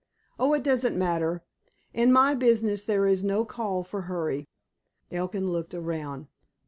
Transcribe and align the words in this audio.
"Oh, 0.39 0.55
it 0.55 0.63
doesn't 0.63 0.97
matter. 0.97 1.43
In 1.93 2.11
my 2.11 2.33
business 2.33 2.85
there 2.85 3.05
is 3.05 3.23
no 3.23 3.45
call 3.45 3.83
for 3.83 4.01
hurry." 4.09 4.49
Elkin 5.11 5.47
looked 5.51 5.75
around. 5.75 6.25